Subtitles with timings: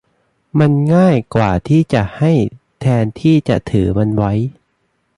[0.59, 2.31] มันง่ายกว่าที่จะให้
[2.79, 4.33] แทนที่จะถือมันไว้